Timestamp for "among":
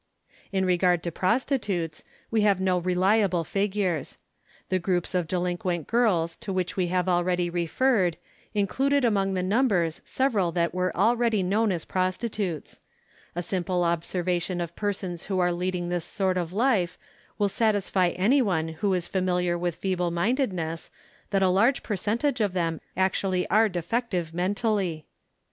9.05-9.35